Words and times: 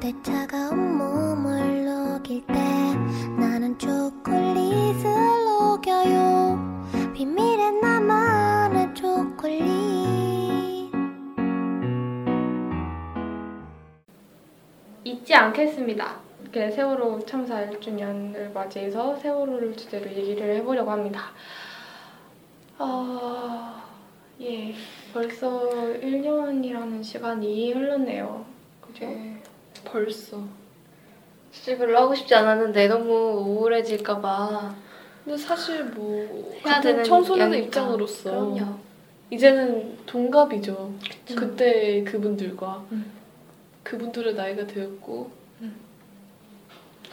그대 0.00 0.14
차가운 0.22 0.96
몸을 0.96 1.84
녹일 1.84 2.46
때 2.46 2.54
나는 3.38 3.78
초콜릿을 3.78 5.04
녹여요 5.44 7.12
비밀의 7.14 7.72
나만의 7.82 8.94
초콜릿 8.94 9.60
잊지 15.04 15.34
않겠습니다. 15.34 16.18
이렇게 16.40 16.70
세월호 16.70 17.26
참사 17.26 17.66
1주년을 17.66 18.54
맞이해서 18.54 19.16
세월호를 19.16 19.76
주제로 19.76 20.10
얘기를 20.10 20.56
해보려고 20.56 20.92
합니다. 20.92 21.24
아, 22.78 23.84
예, 24.40 24.72
벌써 25.12 25.68
1년이라는 25.68 27.04
시간이 27.04 27.74
흘렀네요. 27.74 28.46
그죠? 28.80 29.39
네, 29.84 29.90
벌써. 29.90 30.42
사실 31.52 31.78
별로 31.78 31.98
하고 31.98 32.14
싶지 32.14 32.34
않았는데 32.34 32.88
너무 32.88 33.12
우울해질까봐 33.46 34.74
근데 35.24 35.36
사실 35.36 35.84
뭐 35.84 36.54
해야 36.64 36.80
되는 36.80 37.02
청소년의 37.04 37.58
일이니까. 37.58 37.66
입장으로서 37.80 38.30
그럼요. 38.30 38.78
이제는 39.30 39.98
동갑이죠. 40.06 40.94
그쵸. 41.26 41.34
그때 41.36 42.02
그분들과 42.04 42.84
음. 42.92 43.10
그분들의 43.82 44.34
나이가 44.34 44.66
되었고 44.66 45.30
음. 45.60 45.76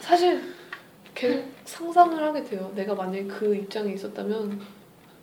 사실 0.00 0.42
계속 1.14 1.44
상상을 1.64 2.22
하게 2.22 2.44
돼요. 2.44 2.72
내가 2.74 2.94
만약에 2.94 3.24
그 3.24 3.54
입장에 3.54 3.92
있었다면 3.92 4.60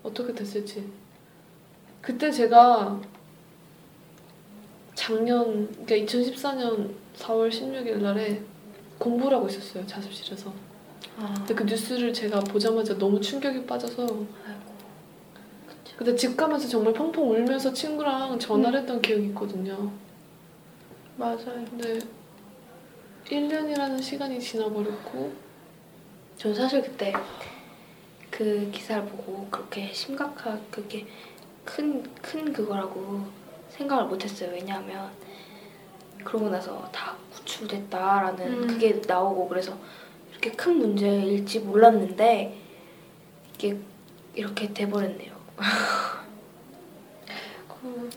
어떻게 0.04 0.34
됐을지. 0.34 0.86
그때 2.02 2.30
제가 2.32 3.02
작년 4.96 5.68
그러니까 5.86 5.96
2014년 5.96 6.92
4월 7.18 7.50
16일 7.50 7.98
날에 7.98 8.42
공부를 8.98 9.38
하고 9.38 9.48
있었어요 9.48 9.86
자습실에서. 9.86 10.52
아, 11.18 11.34
근데 11.38 11.54
그 11.54 11.64
뉴스를 11.64 12.14
제가 12.14 12.40
보자마자 12.40 12.98
너무 12.98 13.22
충격이 13.22 13.66
빠져서 13.66 14.04
아이고. 14.04 14.76
근데 15.98 16.16
집 16.16 16.36
가면서 16.36 16.68
정말 16.68 16.94
펑펑 16.94 17.32
울면서 17.32 17.72
친구랑 17.72 18.38
전화를 18.40 18.82
했던 18.82 19.02
기억이 19.02 19.28
있거든요. 19.28 19.92
맞아요. 21.18 21.66
근데 21.70 22.00
1년이라는 23.26 24.02
시간이 24.02 24.40
지나버렸고 24.40 25.34
전 26.38 26.54
사실 26.54 26.82
그때 26.82 27.14
그 28.30 28.70
기사를 28.72 29.06
보고 29.06 29.48
그렇게 29.50 29.92
심각하게 29.94 30.62
그게 30.70 31.08
큰, 31.64 32.04
큰 32.22 32.52
그거라고 32.52 33.26
생각을 33.78 34.06
못했어요. 34.06 34.52
왜냐하면 34.52 35.12
그러고 36.24 36.50
나서 36.50 36.90
다 36.92 37.16
구출됐다라는 37.34 38.64
음. 38.64 38.68
그게 38.68 39.02
나오고 39.06 39.48
그래서 39.48 39.78
이렇게 40.32 40.52
큰 40.52 40.80
문제일지 40.80 41.60
몰랐는데 41.60 42.58
이게 43.54 43.78
이렇게 44.34 44.74
돼버렸네요. 44.74 45.36
그 47.70 48.10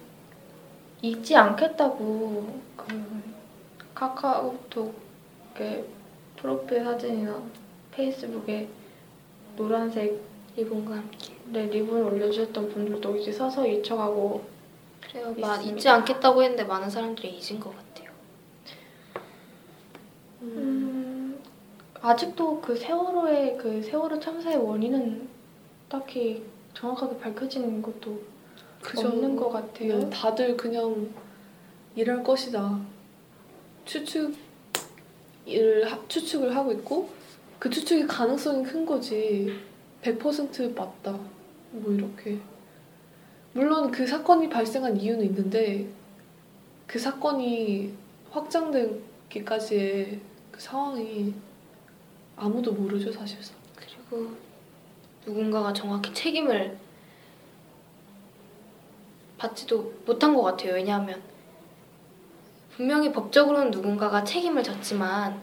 잊지 1.02 1.36
않겠다고 1.36 2.60
그 2.76 3.22
카카오톡에 3.94 5.84
프로필 6.36 6.84
사진이나 6.84 7.42
페이스북에 7.92 8.68
노란색 9.56 10.20
일본과 10.56 10.96
함께. 10.96 11.34
네, 11.46 11.66
리본 11.66 12.02
올려주셨던 12.02 12.72
분들도 12.72 13.16
이제 13.16 13.32
서서히 13.32 13.78
잊혀가고 13.78 14.57
그래요. 15.00 15.34
마, 15.38 15.54
있습니다. 15.56 15.77
잊지 15.77 15.88
않겠다고 15.88 16.42
했는데 16.42 16.64
많은 16.64 16.88
사람들이 16.91 17.38
잊은 17.38 17.60
것 17.60 17.74
같아요. 17.77 18.10
음, 20.42 21.38
아직도 22.00 22.60
그 22.60 22.77
세월호의 22.77 23.58
그 23.58 23.82
세월호 23.82 24.20
참사의 24.20 24.56
원인은 24.58 25.28
딱히 25.88 26.44
정확하게 26.75 27.19
밝혀진 27.19 27.82
것도 27.82 28.20
그저 28.82 29.09
없는 29.09 29.34
것 29.36 29.48
같아요. 29.50 29.98
네, 29.98 30.10
다들 30.10 30.56
그냥 30.56 31.09
일할 31.97 32.22
것이다 32.22 32.78
추측을 33.84 34.34
하- 35.86 36.06
추측을 36.09 36.54
하고 36.54 36.70
있고 36.72 37.09
그 37.59 37.69
추측이 37.70 38.06
가능성이 38.06 38.62
큰 38.62 38.86
거지 38.86 39.59
100% 40.03 40.76
맞다 40.76 41.19
뭐 41.72 41.92
이렇게 41.92 42.38
물론 43.58 43.91
그 43.91 44.06
사건이 44.06 44.48
발생한 44.48 44.96
이유는 45.00 45.24
있는데 45.26 45.88
그 46.86 46.96
사건이 46.96 47.92
확장되기까지의 48.30 50.20
그 50.52 50.60
상황이 50.60 51.34
아무도 52.36 52.70
모르죠 52.70 53.10
사실상 53.10 53.56
그리고 53.74 54.30
누군가가 55.26 55.72
정확히 55.72 56.14
책임을 56.14 56.78
받지도 59.38 59.92
못한 60.06 60.36
것 60.36 60.42
같아요. 60.42 60.74
왜냐하면 60.74 61.20
분명히 62.76 63.10
법적으로는 63.10 63.72
누군가가 63.72 64.22
책임을 64.22 64.62
졌지만 64.62 65.42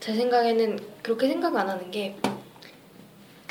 제 0.00 0.14
생각에는 0.14 0.78
그렇게 1.02 1.28
생각 1.28 1.56
안 1.56 1.66
하는 1.66 1.90
게 1.90 2.14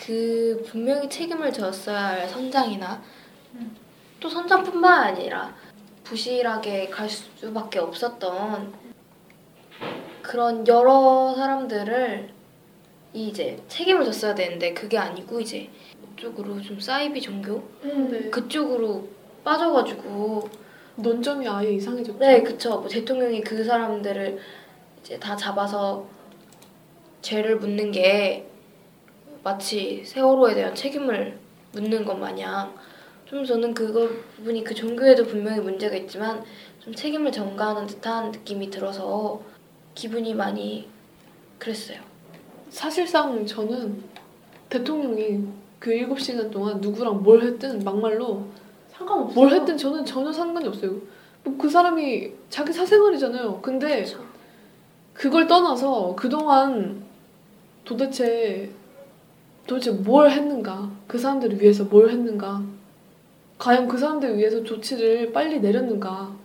그 0.05 0.63
분명히 0.67 1.09
책임을 1.09 1.51
졌어야 1.51 2.09
할 2.09 2.29
선장이나 2.29 2.95
음. 2.95 3.24
또 4.19 4.29
선장뿐만 4.29 5.03
아니라 5.03 5.55
부실하게 6.03 6.89
갈 6.89 7.09
수밖에 7.09 7.79
없었던 7.79 8.73
그런 10.21 10.67
여러 10.67 11.33
사람들을 11.35 12.29
이제 13.13 13.61
책임을 13.67 14.03
졌어야 14.05 14.35
되는데 14.35 14.73
그게 14.73 14.97
아니고 14.97 15.39
이제 15.39 15.69
이쪽으로 16.17 16.61
좀 16.61 16.79
사이비 16.79 17.21
종교? 17.21 17.63
음, 17.83 18.09
네. 18.09 18.29
그쪽으로 18.29 19.07
빠져가지고 19.43 20.49
논점이 20.95 21.47
아예 21.47 21.73
이상해졌죠? 21.73 22.19
네 22.19 22.41
그쵸. 22.41 22.79
뭐 22.79 22.87
대통령이 22.87 23.41
그 23.41 23.63
사람들을 23.63 24.39
이제 25.01 25.19
다 25.19 25.35
잡아서 25.35 26.07
죄를 27.22 27.57
묻는 27.57 27.91
게 27.91 28.47
마치 29.43 30.03
세월호에 30.05 30.55
대한 30.55 30.73
책임을 30.73 31.37
묻는 31.73 32.05
것 32.05 32.17
마냥 32.17 32.73
좀 33.25 33.43
저는 33.43 33.73
그거 33.73 34.07
부분이 34.35 34.63
그 34.63 34.75
종교에도 34.75 35.25
분명히 35.25 35.59
문제가 35.59 35.95
있지만 35.95 36.43
좀 36.79 36.93
책임을 36.93 37.31
전가하는 37.31 37.87
듯한 37.87 38.31
느낌이 38.31 38.69
들어서 38.69 39.41
기분이 39.95 40.35
많이 40.35 40.87
그랬어요. 41.57 41.99
사실상 42.69 43.45
저는 43.45 44.03
대통령이 44.69 45.47
그 45.79 45.91
7시간 45.91 46.51
동안 46.51 46.79
누구랑 46.81 47.23
뭘 47.23 47.41
했든 47.41 47.83
막말로 47.83 48.45
상관없어요. 48.91 49.33
뭘 49.33 49.53
했든 49.53 49.77
저는 49.77 50.05
전혀 50.05 50.31
상관이 50.31 50.67
없어요. 50.67 50.91
뭐 51.43 51.57
그 51.57 51.69
사람이 51.69 52.31
자기 52.49 52.73
사생활이잖아요. 52.73 53.61
근데 53.61 54.03
그쵸. 54.03 54.23
그걸 55.13 55.47
떠나서 55.47 56.15
그동안 56.15 57.03
도대체 57.85 58.71
도대체 59.65 59.91
뭘 59.91 60.29
했는가? 60.29 60.91
그 61.07 61.17
사람들을 61.17 61.61
위해서 61.61 61.85
뭘 61.85 62.09
했는가? 62.09 62.74
과연 63.57 63.88
그 63.88 63.97
사람들을 63.97 64.38
위해서 64.38 64.63
조치를 64.63 65.31
빨리 65.31 65.59
내렸는가? 65.59 66.35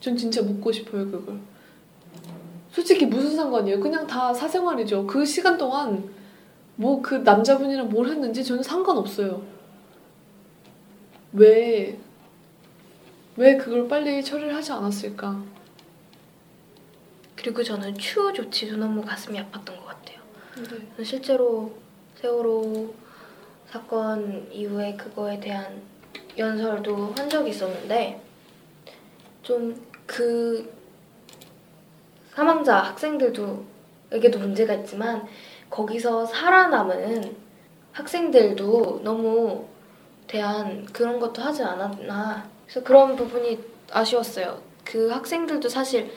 전 0.00 0.16
진짜 0.16 0.42
묻고 0.42 0.72
싶어요, 0.72 1.10
그걸. 1.10 1.38
솔직히 2.72 3.06
무슨 3.06 3.36
상관이에요? 3.36 3.80
그냥 3.80 4.06
다 4.06 4.32
사생활이죠. 4.32 5.06
그 5.06 5.24
시간 5.24 5.58
동안 5.58 6.08
뭐 6.76 7.02
그 7.02 7.16
남자분이랑 7.16 7.90
뭘 7.90 8.08
했는지 8.08 8.42
저는 8.42 8.62
상관없어요. 8.62 9.42
왜, 11.32 11.98
왜 13.36 13.56
그걸 13.56 13.86
빨리 13.86 14.24
처리를 14.24 14.54
하지 14.54 14.72
않았을까? 14.72 15.42
그리고 17.36 17.62
저는 17.62 17.96
추후 17.98 18.32
조치도 18.32 18.76
너무 18.76 19.02
가슴이 19.02 19.38
아팠던 19.38 19.64
것 19.66 19.86
같아요. 19.86 20.18
네. 20.96 21.04
실제로 21.04 21.72
세월호 22.16 22.94
사건 23.70 24.48
이후에 24.52 24.94
그거에 24.96 25.38
대한 25.38 25.82
연설도 26.38 27.14
한 27.16 27.28
적이 27.28 27.50
있었는데 27.50 28.20
좀 29.42 29.90
그 30.10 30.68
사망자 32.34 32.78
학생들도 32.78 33.64
에게도 34.10 34.40
문제가 34.40 34.74
있지만 34.74 35.24
거기서 35.70 36.26
살아남은 36.26 37.36
학생들도 37.92 39.02
너무 39.04 39.66
대한 40.26 40.84
그런 40.86 41.20
것도 41.20 41.40
하지 41.42 41.62
않았나 41.62 42.48
그래서 42.64 42.82
그런 42.82 43.14
부분이 43.14 43.60
아쉬웠어요. 43.92 44.60
그 44.84 45.10
학생들도 45.10 45.68
사실 45.68 46.10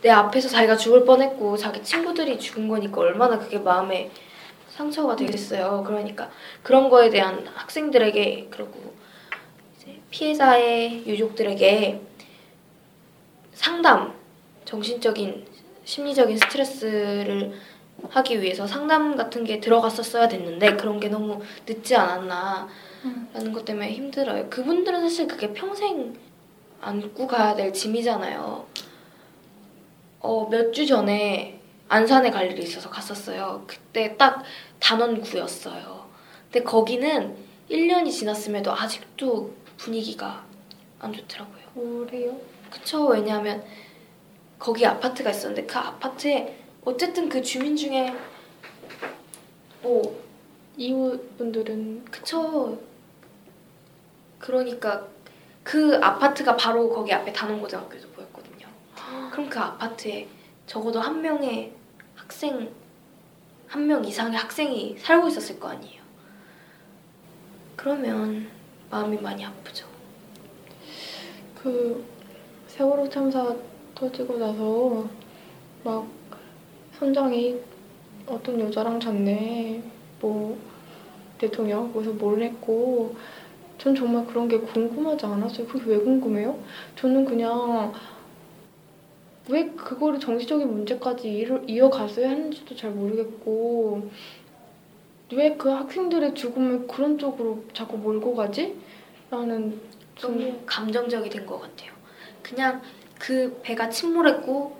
내 0.00 0.08
앞에서 0.08 0.48
자기가 0.48 0.78
죽을 0.78 1.04
뻔했고 1.04 1.58
자기 1.58 1.82
친구들이 1.82 2.38
죽은 2.38 2.68
거니까 2.68 3.02
얼마나 3.02 3.38
그게 3.38 3.58
마음에 3.58 4.10
상처가 4.70 5.14
되겠어요. 5.14 5.84
그러니까 5.86 6.30
그런 6.62 6.88
거에 6.88 7.10
대한 7.10 7.46
학생들에게 7.54 8.48
그리고 8.50 8.94
피해자의 10.10 11.06
유족들에게 11.06 12.00
상담 13.52 14.14
정신적인 14.64 15.46
심리적인 15.84 16.36
스트레스를 16.38 17.52
하기 18.10 18.40
위해서 18.40 18.66
상담 18.66 19.16
같은 19.16 19.44
게 19.44 19.58
들어갔었어야 19.60 20.28
됐는데 20.28 20.76
그런 20.76 21.00
게 21.00 21.08
너무 21.08 21.40
늦지 21.66 21.96
않았나라는 21.96 23.52
것 23.52 23.64
때문에 23.64 23.92
힘들어요. 23.92 24.48
그분들은 24.50 25.00
사실 25.00 25.26
그게 25.26 25.52
평생 25.52 26.14
안고 26.80 27.26
가야 27.26 27.56
될 27.56 27.72
짐이잖아요. 27.72 28.66
어, 30.20 30.48
몇 30.50 30.72
주 30.72 30.86
전에 30.86 31.58
안산에 31.88 32.30
갈 32.30 32.50
일이 32.52 32.62
있어서 32.62 32.90
갔었어요. 32.90 33.64
그때 33.66 34.16
딱 34.16 34.42
단원 34.78 35.20
구였어요. 35.20 36.06
근데 36.52 36.62
거기는 36.62 37.34
1년이 37.70 38.10
지났음에도 38.12 38.72
아직도 38.72 39.52
분위기가 39.78 40.44
안 41.00 41.12
좋더라고요. 41.12 42.06
그래요? 42.06 42.38
그쵸. 42.70 43.06
왜냐하면 43.06 43.64
거기 44.58 44.84
아파트가 44.84 45.30
있었는데 45.30 45.66
그 45.66 45.78
아파트에 45.78 46.58
어쨌든 46.84 47.28
그 47.28 47.40
주민 47.42 47.76
중에 47.76 48.14
뭐 49.82 50.20
이웃분들은 50.76 52.04
그쵸. 52.06 52.78
그러니까 54.38 55.06
그 55.62 55.98
아파트가 56.02 56.56
바로 56.56 56.88
거기 56.90 57.12
앞에 57.12 57.32
단원고등학교도 57.32 58.08
보였거든요. 58.10 58.66
그럼 59.32 59.48
그 59.48 59.58
아파트에 59.58 60.28
적어도 60.66 61.00
한 61.00 61.20
명의 61.22 61.72
학생 62.14 62.70
한 63.68 63.86
명 63.86 64.02
이상의 64.04 64.38
학생이 64.38 64.96
살고 64.98 65.28
있었을 65.28 65.60
거 65.60 65.68
아니에요. 65.68 66.00
그러면 67.76 68.48
마음이 68.90 69.18
많이 69.18 69.44
아프죠. 69.44 69.86
그 71.62 72.04
세월호 72.68 73.08
참사 73.08 73.54
터지고 73.94 74.38
나서 74.38 75.08
막 75.84 76.06
선장이 76.98 77.56
어떤 78.26 78.60
여자랑 78.60 79.00
잤네 79.00 79.82
뭐 80.20 80.58
대통령 81.38 81.92
거기서 81.92 82.12
뭘 82.12 82.42
했고 82.42 83.14
전 83.78 83.94
정말 83.94 84.26
그런 84.26 84.48
게 84.48 84.58
궁금하지 84.58 85.26
않았어요. 85.26 85.66
그게 85.66 85.92
왜 85.92 85.98
궁금해요? 85.98 86.58
저는 86.96 87.24
그냥 87.24 87.92
왜 89.48 89.66
그거를 89.70 90.20
정치적인 90.20 90.68
문제까지 90.68 91.46
이어갔어야 91.66 92.28
했는지도 92.28 92.76
잘 92.76 92.90
모르겠고 92.90 94.10
왜 95.32 95.56
그 95.58 95.68
학생들의 95.68 96.34
죽음을 96.34 96.86
그런 96.86 97.18
쪽으로 97.18 97.64
자꾸 97.74 97.98
몰고 97.98 98.34
가지? 98.34 98.76
라는 99.30 99.80
좀 100.16 100.38
너무 100.38 100.58
감정적이 100.64 101.28
된 101.28 101.44
것 101.46 101.60
같아요. 101.60 101.92
그냥 102.42 102.80
그 103.18 103.60
배가 103.62 103.88
침몰했고 103.90 104.76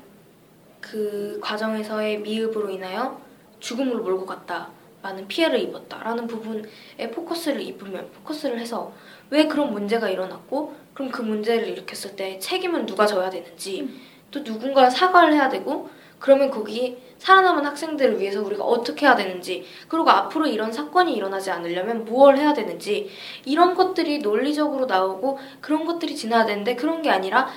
그 0.80 1.38
과정에서의 1.42 2.20
미흡으로 2.20 2.70
인하여 2.70 3.20
죽음으로 3.60 4.02
몰고 4.02 4.24
갔다. 4.26 4.70
많은 5.02 5.28
피해를 5.28 5.60
입었다라는 5.60 6.26
부분에 6.26 7.10
포커스를 7.12 7.60
입으면 7.60 8.10
포커스를 8.12 8.58
해서 8.58 8.92
왜 9.30 9.46
그런 9.46 9.72
문제가 9.72 10.08
일어났고 10.08 10.74
그럼 10.92 11.10
그 11.12 11.22
문제를 11.22 11.68
일으켰을 11.68 12.16
때 12.16 12.38
책임은 12.40 12.86
누가 12.86 13.06
져야 13.06 13.30
되는지 13.30 13.88
또 14.32 14.42
누군가 14.42 14.90
사과를 14.90 15.34
해야 15.34 15.48
되고 15.48 15.88
그러면 16.18 16.50
거기 16.50 16.96
살아남은 17.18 17.64
학생들을 17.64 18.20
위해서 18.20 18.42
우리가 18.42 18.64
어떻게 18.64 19.06
해야 19.06 19.14
되는지 19.16 19.66
그리고 19.88 20.10
앞으로 20.10 20.46
이런 20.46 20.72
사건이 20.72 21.14
일어나지 21.14 21.50
않으려면 21.50 22.04
무엇을 22.04 22.38
해야 22.38 22.54
되는지 22.54 23.10
이런 23.44 23.74
것들이 23.74 24.18
논리적으로 24.18 24.86
나오고 24.86 25.38
그런 25.60 25.84
것들이 25.84 26.14
지나야 26.14 26.46
되는데 26.46 26.76
그런 26.76 27.02
게 27.02 27.10
아니라 27.10 27.48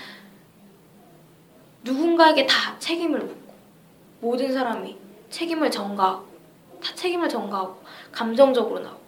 누군가에게 1.84 2.46
다 2.46 2.78
책임을 2.80 3.20
묻고 3.20 3.54
모든 4.20 4.52
사람이 4.52 4.98
책임을 5.30 5.72
전가하고 5.72 6.26
다 6.84 6.96
책임을 6.96 7.30
전가하고 7.30 7.82
감정적으로 8.12 8.80
나오고 8.80 9.02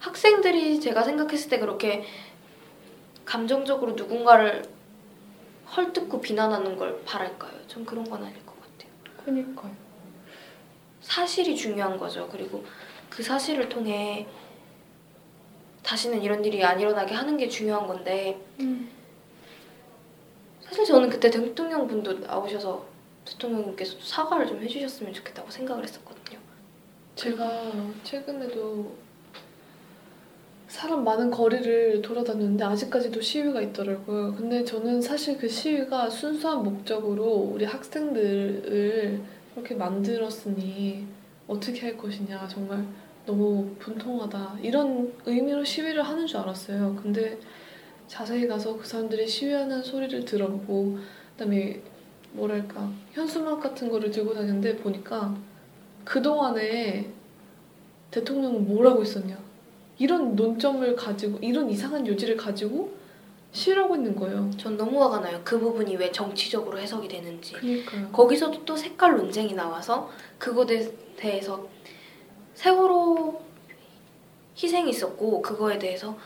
학생들이 0.00 0.80
제가 0.80 1.02
생각했을 1.02 1.50
때 1.50 1.58
그렇게 1.58 2.04
감정적으로 3.24 3.92
누군가를 3.92 4.62
헐뜯고 5.76 6.20
비난하는 6.20 6.76
걸 6.76 7.02
바랄까요? 7.04 7.52
전 7.68 7.84
그런 7.84 8.08
건 8.08 8.24
아닐 8.24 8.34
것 8.34 8.46
같아요. 8.46 8.49
그니까요. 9.24 9.74
사실이 11.00 11.56
중요한 11.56 11.98
거죠. 11.98 12.28
그리고 12.30 12.64
그 13.08 13.22
사실을 13.22 13.68
통해 13.68 14.26
다시는 15.82 16.22
이런 16.22 16.44
일이 16.44 16.62
안 16.64 16.78
일어나게 16.78 17.14
하는 17.14 17.36
게 17.36 17.48
중요한 17.48 17.86
건데 17.86 18.38
음. 18.60 18.90
사실 20.60 20.84
저는 20.84 21.08
그때 21.08 21.30
대통령 21.30 21.86
분도 21.88 22.12
나오셔서 22.12 22.86
대통령님께서도 23.24 24.02
사과를 24.02 24.46
좀 24.46 24.62
해주셨으면 24.62 25.12
좋겠다고 25.12 25.50
생각을 25.50 25.82
했었거든요. 25.82 26.38
제가 27.16 27.72
최근에도 28.04 28.96
사람 30.70 31.02
많은 31.02 31.32
거리를 31.32 32.00
돌아다녔는데 32.00 32.62
아직까지도 32.62 33.20
시위가 33.20 33.60
있더라고요. 33.60 34.36
근데 34.36 34.64
저는 34.64 35.02
사실 35.02 35.36
그 35.36 35.48
시위가 35.48 36.08
순수한 36.08 36.62
목적으로 36.62 37.24
우리 37.24 37.64
학생들을 37.64 39.20
그렇게 39.52 39.74
만들었으니 39.74 41.08
어떻게 41.48 41.80
할 41.80 41.96
것이냐 41.98 42.46
정말 42.46 42.86
너무 43.26 43.68
분통하다 43.80 44.58
이런 44.62 45.12
의미로 45.26 45.64
시위를 45.64 46.04
하는 46.04 46.24
줄 46.24 46.38
알았어요. 46.38 46.96
근데 47.02 47.36
자세히 48.06 48.46
가서 48.46 48.76
그 48.76 48.86
사람들이 48.86 49.26
시위하는 49.26 49.82
소리를 49.82 50.24
들어보고 50.24 50.98
그다음에 51.32 51.82
뭐랄까 52.30 52.88
현수막 53.10 53.60
같은 53.60 53.90
거를 53.90 54.12
들고 54.12 54.34
다녔는데 54.34 54.76
보니까 54.76 55.36
그 56.04 56.22
동안에 56.22 57.10
대통령은 58.12 58.68
뭘 58.68 58.86
하고 58.86 59.02
있었냐 59.02 59.49
이런 60.00 60.34
논점을 60.34 60.96
가지고 60.96 61.38
이런 61.40 61.70
이상한 61.70 62.04
요지를 62.04 62.36
가지고 62.36 62.92
시위하고 63.52 63.94
있는 63.94 64.16
거예요. 64.16 64.50
전 64.56 64.76
너무 64.76 65.00
화가 65.02 65.20
나요. 65.20 65.40
그 65.44 65.58
부분이 65.58 65.94
왜 65.96 66.10
정치적으로 66.10 66.78
해석이 66.78 67.06
되는지. 67.06 67.52
그러니까요. 67.52 68.10
거기서도 68.10 68.64
또 68.64 68.76
색깔 68.76 69.16
논쟁이 69.16 69.54
나와서 69.54 70.10
그것에 70.38 70.92
대해서 71.16 71.68
세월호 72.54 73.40
희생이 74.60 74.90
있었고 74.90 75.42
그거에 75.42 75.78
대해서 75.78 76.18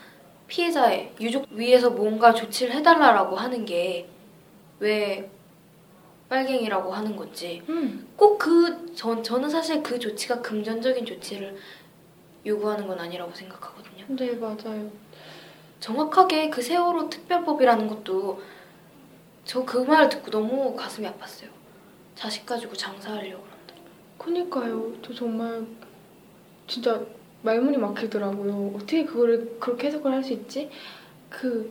피해자의 0.46 1.12
유족 1.20 1.46
위에서 1.50 1.90
뭔가 1.90 2.32
조치를 2.32 2.74
해달라라고 2.74 3.36
하는 3.36 3.66
게 3.66 4.08
왜 4.80 5.30
빨갱이라고 6.28 6.92
하는 6.92 7.16
건지 7.16 7.62
음. 7.68 8.06
꼭그전 8.16 9.22
저는 9.22 9.48
사실 9.48 9.82
그 9.82 9.98
조치가 9.98 10.40
금전적인 10.40 11.06
조치를 11.06 11.56
요구하는 12.46 12.86
건 12.86 12.98
아니라고 12.98 13.32
생각하거든요. 13.34 14.04
네 14.16 14.32
맞아요. 14.36 14.90
정확하게 15.80 16.50
그 16.50 16.62
세월호 16.62 17.08
특별법이라는 17.10 17.88
것도 17.88 18.42
저 19.44 19.64
그말 19.64 20.08
듣고 20.08 20.30
너무 20.30 20.74
가슴이 20.74 21.06
아팠어요. 21.06 21.48
자식 22.14 22.46
가지고 22.46 22.74
장사하려고 22.74 23.42
그런다. 23.44 23.74
그니까요. 24.18 24.92
저 25.02 25.12
정말 25.14 25.66
진짜 26.66 27.04
말문이 27.42 27.76
막히더라고요. 27.76 28.72
어떻게 28.76 29.04
그거를 29.04 29.56
그렇게 29.60 29.88
해석을 29.88 30.12
할 30.12 30.22
수 30.24 30.32
있지? 30.32 30.70
그, 31.28 31.70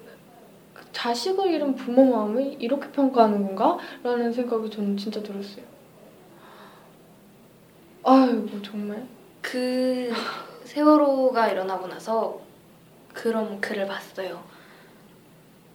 그 0.73 0.83
자식을 0.91 1.49
잃은 1.51 1.75
부모 1.75 2.05
마음을 2.05 2.61
이렇게 2.61 2.91
평가하는 2.91 3.43
건가? 3.43 3.79
라는 4.03 4.31
생각이 4.31 4.69
저는 4.69 4.97
진짜 4.97 5.23
들었어요. 5.23 5.65
아이고 8.03 8.61
정말. 8.61 9.07
그 9.41 10.11
세월호가 10.73 11.49
일어나고 11.49 11.85
나서 11.87 12.39
그런 13.13 13.61
글을 13.61 13.85
봤어요. 13.85 14.43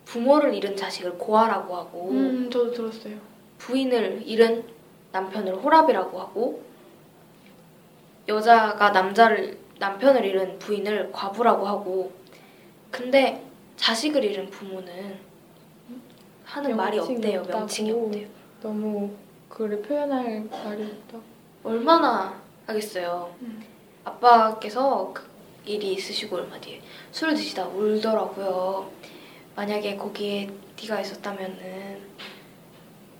부모를 0.04 0.52
잃은 0.54 0.74
자식을 0.74 1.12
고아라고 1.18 1.76
하고 1.76 2.08
음 2.10 2.50
저도 2.50 2.72
들었어요. 2.72 3.16
부인을 3.58 4.22
잃은 4.26 4.64
남편을 5.12 5.54
호랍이라고 5.56 6.20
하고 6.20 6.64
여자가 8.26 8.90
남자를 8.90 9.56
남편을 9.78 10.24
잃은 10.24 10.58
부인을 10.58 11.12
과부라고 11.12 11.68
하고 11.68 12.12
근데 12.90 13.46
자식을 13.76 14.24
잃은 14.24 14.50
부모는 14.50 15.16
하는 16.44 16.76
말이 16.76 16.98
없대요. 16.98 17.40
없다고. 17.40 17.58
명칭이 17.60 17.92
없대요. 17.92 18.26
너무 18.60 19.14
그를 19.48 19.80
표현할 19.80 20.48
말이 20.50 20.82
없다. 20.82 21.18
얼마나 21.62 22.40
하겠어요. 22.66 23.32
음. 23.42 23.62
아빠께서 24.08 25.12
그 25.12 25.22
일이 25.64 25.92
있으시고 25.92 26.36
얼마 26.36 26.58
뒤에 26.60 26.80
술을 27.12 27.34
드시다 27.34 27.66
울더라고요. 27.66 28.90
만약에 29.54 29.96
거기에 29.96 30.50
네가 30.80 31.00
있었다면은 31.00 32.08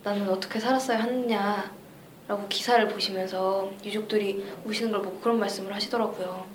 나는 0.03 0.29
어떻게 0.29 0.59
살았어야 0.59 0.99
하느냐라고 0.99 2.47
기사를 2.49 2.87
보시면서 2.87 3.69
유족들이 3.83 4.45
우시는 4.65 4.91
걸 4.91 5.01
보고 5.01 5.19
그런 5.19 5.39
말씀을 5.39 5.73
하시더라고요. 5.73 6.47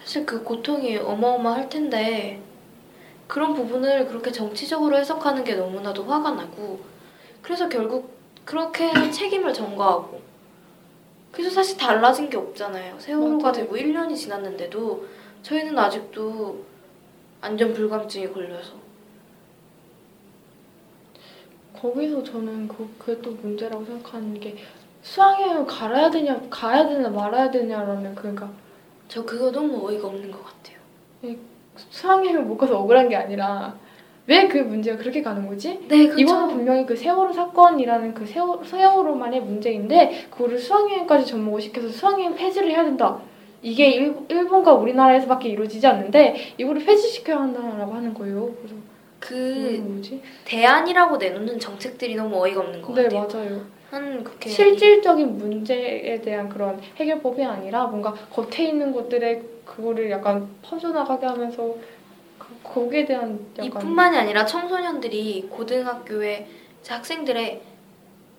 사실 0.00 0.26
그 0.26 0.42
고통이 0.42 0.96
어마어마할 0.98 1.68
텐데 1.68 2.42
그런 3.26 3.54
부분을 3.54 4.06
그렇게 4.08 4.32
정치적으로 4.32 4.98
해석하는 4.98 5.44
게 5.44 5.54
너무나도 5.54 6.04
화가 6.04 6.32
나고 6.32 6.80
그래서 7.42 7.68
결국 7.68 8.18
그렇게 8.44 9.10
책임을 9.10 9.52
전가하고 9.52 10.27
그래서 11.38 11.54
사실 11.54 11.78
달라진 11.78 12.28
게 12.28 12.36
없잖아요. 12.36 12.98
세월호가. 12.98 13.52
되고 13.52 13.76
1년이 13.76 14.16
지났는데도 14.16 15.06
저희는 15.42 15.78
아직도 15.78 16.64
안전 17.40 17.72
불감증이 17.72 18.32
걸려서 18.32 18.72
거기서 21.80 22.24
저는 22.24 22.66
그, 22.66 22.92
그게 22.98 23.22
또 23.22 23.30
문제라고 23.30 23.84
생각하는 23.84 24.40
게 24.40 24.56
수학여행 25.02 25.64
가야 25.64 26.10
되냐 26.10 26.40
가야 26.50 26.88
되냐 26.88 27.08
말아야 27.08 27.52
되냐라는 27.52 28.16
그러니까 28.16 28.50
저 29.06 29.24
그거 29.24 29.52
너무 29.52 29.88
어이가 29.88 30.08
없는 30.08 30.32
것 30.32 30.42
같아요. 30.44 31.36
수학여행을 31.90 32.42
못 32.42 32.58
가서 32.58 32.80
억울한 32.80 33.08
게 33.08 33.14
아니라 33.14 33.78
왜 34.28 34.46
그 34.48 34.58
문제가 34.58 34.98
그렇게 34.98 35.22
가는 35.22 35.46
거지? 35.46 35.78
네, 35.88 36.06
그쵸. 36.06 36.18
이거는 36.20 36.48
분명히 36.54 36.84
그 36.86 36.94
세월호 36.94 37.32
사건이라는 37.32 38.12
그 38.14 38.26
세월, 38.26 38.58
세월호만의 38.64 39.40
문제인데 39.40 40.26
그거를 40.30 40.58
수학여행까지 40.58 41.26
접목을 41.26 41.60
시켜서 41.62 41.88
수학여행 41.88 42.34
폐지를 42.34 42.70
해야 42.70 42.84
된다. 42.84 43.18
이게 43.62 43.88
일, 43.90 44.14
일본과 44.28 44.74
우리나라에서밖에 44.74 45.48
이루어지지 45.48 45.86
않는데 45.86 46.36
이거를 46.58 46.84
폐지시켜야 46.84 47.40
한다라고 47.40 47.92
하는 47.94 48.12
거예요. 48.14 48.54
그래서 48.58 48.76
그 49.18 49.34
음, 49.34 49.94
뭐지? 49.94 50.22
대안이라고 50.44 51.16
내놓는 51.16 51.58
정책들이 51.58 52.14
너무 52.14 52.40
어이가 52.44 52.60
없는 52.60 52.82
것 52.82 52.94
네 52.94 53.04
같아요. 53.08 53.26
맞아요. 53.32 53.60
한 53.90 54.22
그렇게 54.22 54.50
실질적인 54.50 55.38
문제에 55.38 56.20
대한 56.20 56.48
그런 56.50 56.78
해결법이 56.96 57.42
아니라 57.42 57.86
뭔가 57.86 58.12
겉에 58.30 58.68
있는 58.68 58.92
것들에 58.92 59.42
그거를 59.64 60.10
약간 60.10 60.46
퍼져나가게 60.62 61.24
하면서 61.26 61.62
그, 61.62 61.80
거기에 62.62 63.04
대한 63.04 63.46
약간 63.56 63.66
이뿐만이 63.66 64.16
아니라 64.16 64.44
청소년들이 64.44 65.48
고등학교에 65.50 66.48
학생들의 66.86 67.62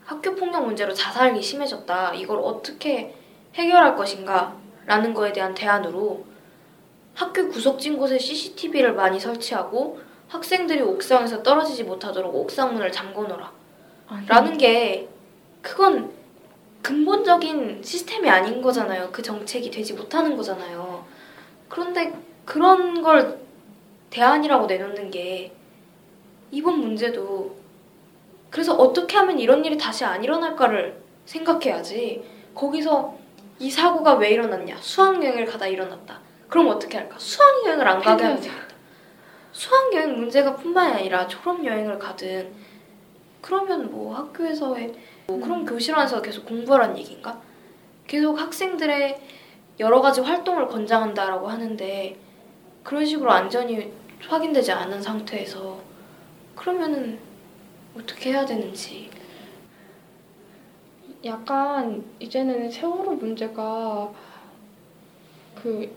학교 0.05 0.35
폭력 0.35 0.65
문제로 0.65 0.93
자살이 0.93 1.41
심해졌다. 1.41 2.15
이걸 2.15 2.39
어떻게 2.39 3.13
해결할 3.53 3.95
것인가? 3.95 4.55
라는 4.85 5.13
거에 5.13 5.31
대한 5.31 5.53
대안으로 5.53 6.25
학교 7.13 7.47
구석진 7.47 7.97
곳에 7.97 8.17
CCTV를 8.17 8.93
많이 8.93 9.19
설치하고 9.19 9.99
학생들이 10.29 10.81
옥상에서 10.81 11.43
떨어지지 11.43 11.83
못하도록 11.83 12.33
옥상 12.33 12.73
문을 12.73 12.91
잠궈놓으라. 12.91 13.51
아니, 14.07 14.27
라는 14.27 14.57
게 14.57 15.07
그건 15.61 16.11
근본적인 16.81 17.81
시스템이 17.83 18.29
아닌 18.29 18.61
거잖아요. 18.61 19.09
그 19.11 19.21
정책이 19.21 19.69
되지 19.69 19.93
못하는 19.93 20.35
거잖아요. 20.35 21.05
그런데 21.67 22.13
그런 22.45 23.01
걸 23.01 23.39
대안이라고 24.09 24.65
내놓는 24.65 25.11
게 25.11 25.51
이번 26.51 26.79
문제도 26.79 27.55
그래서 28.49 28.73
어떻게 28.75 29.15
하면 29.17 29.39
이런 29.39 29.63
일이 29.63 29.77
다시 29.77 30.03
안 30.03 30.23
일어날까를 30.23 30.99
생각해야지. 31.25 32.23
거기서 32.55 33.15
이 33.59 33.69
사고가 33.69 34.15
왜 34.15 34.31
일어났냐? 34.31 34.77
수학여행을 34.79 35.45
가다 35.45 35.67
일어났다. 35.67 36.19
그럼 36.47 36.69
어떻게 36.69 36.97
할까? 36.97 37.15
수학여행을 37.19 37.87
안 37.87 38.01
가게 38.01 38.23
하면. 38.23 38.41
되겠다. 38.41 38.55
수학여행 39.51 40.15
문제가 40.15 40.55
뿐만이 40.55 40.93
아니라 40.93 41.27
졸업여행을 41.27 41.99
가든 41.99 42.51
그러면 43.41 43.91
뭐 43.91 44.15
학교에서의 44.15 44.93
뭐 45.27 45.39
그럼 45.39 45.65
교실 45.65 45.93
안에서 45.95 46.21
계속 46.21 46.45
공부하라는 46.45 46.97
얘기인가? 46.97 47.39
계속 48.07 48.39
학생들의 48.39 49.19
여러 49.79 50.01
가지 50.01 50.21
활동을 50.21 50.67
권장한다라고 50.67 51.47
하는데 51.47 52.17
그런 52.83 53.05
식으로 53.05 53.31
안전이 53.31 53.91
확인되지 54.21 54.71
않은 54.71 55.01
상태에서 55.01 55.79
그러면은 56.55 57.19
어떻게 57.95 58.31
해야 58.31 58.45
되는지 58.45 59.09
약간 61.25 62.03
이제는 62.19 62.69
세월호 62.69 63.15
문제가 63.15 64.11
그 65.55 65.91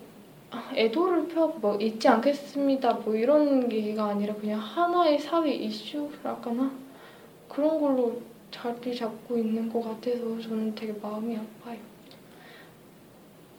아, 0.51 0.71
애도를 0.75 1.29
펴고 1.29 1.59
뭐 1.61 1.77
잊지 1.77 2.09
않겠습니다 2.09 2.93
뭐 2.95 3.15
이런 3.15 3.71
얘기가 3.73 4.07
아니라 4.07 4.35
그냥 4.35 4.61
하나의 4.61 5.19
사회 5.19 5.53
이슈랄까나 5.53 6.71
그런 7.49 7.81
걸로 7.81 8.21
자리 8.51 8.95
잡고 8.95 9.39
있는 9.39 9.73
것 9.73 9.83
같아서 9.83 10.41
저는 10.41 10.75
되게 10.75 10.93
마음이 10.93 11.37
아파요. 11.37 11.79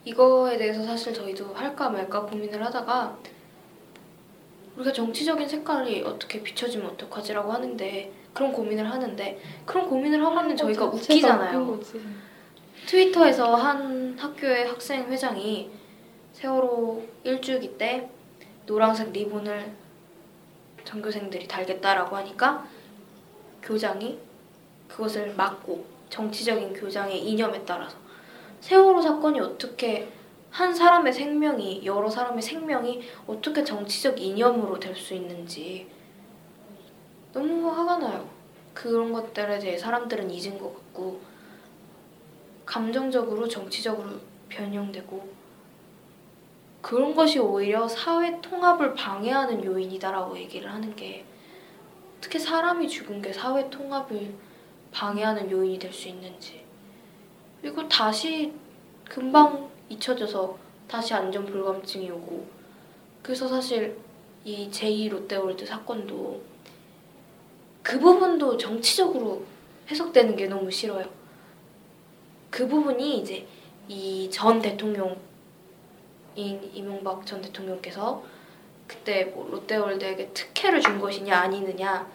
이거에 0.04 0.56
대해서 0.58 0.82
사실 0.84 1.14
저희도 1.14 1.54
할까 1.54 1.88
말까 1.88 2.22
고민을 2.22 2.62
하다가 2.64 3.16
우리가 4.76 4.92
정치적인 4.92 5.48
색깔이 5.48 6.02
어떻게 6.02 6.42
비춰지면 6.42 6.90
어떡하지라고 6.90 7.52
하는데 7.52 8.12
그런 8.34 8.52
고민을 8.52 8.90
하는데 8.90 9.40
그런 9.64 9.88
고민을 9.88 10.24
하고 10.24 10.40
있는 10.40 10.56
저희가 10.56 10.84
웃기잖아요. 10.86 11.52
트위터에서 12.86 13.54
한 13.54 14.16
학교의 14.18 14.68
학생 14.68 15.10
회장이 15.10 15.70
세월호 16.32 17.02
일주기 17.22 17.78
때 17.78 18.10
노란색 18.66 19.12
리본을 19.12 19.72
전교생들이 20.84 21.46
달겠다라고 21.48 22.16
하니까 22.16 22.66
교장이 23.62 24.18
그것을 24.88 25.34
막고 25.34 25.86
정치적인 26.10 26.74
교장의 26.74 27.24
이념에 27.26 27.64
따라서 27.64 27.96
세월호 28.64 29.02
사건이 29.02 29.40
어떻게 29.40 30.10
한 30.48 30.72
사람의 30.72 31.12
생명이 31.12 31.84
여러 31.84 32.08
사람의 32.08 32.40
생명이 32.40 33.02
어떻게 33.26 33.62
정치적 33.62 34.18
이념으로 34.18 34.80
될 34.80 34.96
수 34.96 35.12
있는지 35.12 35.86
너무 37.34 37.68
화가 37.68 37.98
나요. 37.98 38.26
그런 38.72 39.12
것들에 39.12 39.58
대해 39.58 39.76
사람들은 39.76 40.30
잊은 40.30 40.58
것 40.58 40.72
같고 40.72 41.20
감정적으로 42.64 43.46
정치적으로 43.46 44.12
변형되고 44.48 45.28
그런 46.80 47.14
것이 47.14 47.38
오히려 47.38 47.86
사회 47.86 48.40
통합을 48.40 48.94
방해하는 48.94 49.62
요인이다라고 49.62 50.38
얘기를 50.38 50.72
하는 50.72 50.96
게 50.96 51.26
어떻게 52.16 52.38
사람이 52.38 52.88
죽은 52.88 53.20
게 53.20 53.30
사회 53.30 53.68
통합을 53.68 54.32
방해하는 54.90 55.50
요인이 55.50 55.78
될 55.78 55.92
수 55.92 56.08
있는지 56.08 56.63
그리고 57.64 57.88
다시 57.88 58.52
금방 59.08 59.70
잊혀져서 59.88 60.58
다시 60.86 61.14
안전 61.14 61.46
불감증이 61.46 62.10
오고 62.10 62.46
그래서 63.22 63.48
사실 63.48 63.96
이 64.44 64.68
제2 64.70 65.08
롯데월드 65.08 65.64
사건도 65.64 66.42
그 67.82 67.98
부분도 67.98 68.58
정치적으로 68.58 69.46
해석되는 69.90 70.36
게 70.36 70.46
너무 70.46 70.70
싫어요. 70.70 71.08
그 72.50 72.68
부분이 72.68 73.20
이제 73.20 73.46
이 73.88 74.28
전 74.30 74.60
대통령인 74.60 75.16
이명박 76.36 77.24
전 77.24 77.40
대통령께서 77.40 78.22
그때 78.86 79.24
뭐 79.24 79.48
롯데월드에게 79.50 80.32
특혜를 80.34 80.82
준 80.82 81.00
것이냐 81.00 81.34
아니느냐 81.34 82.06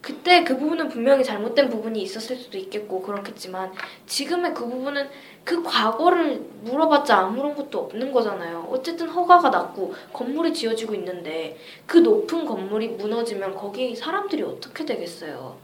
그때 0.00 0.44
그 0.44 0.56
부분은 0.56 0.88
분명히 0.88 1.22
잘못된 1.22 1.68
부분이 1.68 2.00
있었을 2.02 2.36
수도 2.36 2.56
있겠고 2.56 3.02
그렇겠지만 3.02 3.72
지금의 4.06 4.54
그 4.54 4.66
부분은 4.66 5.08
그 5.44 5.62
과거를 5.62 6.40
물어봤자 6.62 7.18
아무런 7.18 7.54
것도 7.54 7.80
없는 7.80 8.12
거잖아요. 8.12 8.66
어쨌든 8.70 9.08
허가가 9.08 9.50
났고 9.50 9.94
건물이 10.12 10.54
지어지고 10.54 10.94
있는데 10.94 11.58
그 11.86 11.98
높은 11.98 12.46
건물이 12.46 12.88
무너지면 12.88 13.54
거기 13.54 13.94
사람들이 13.94 14.42
어떻게 14.42 14.86
되겠어요. 14.86 15.58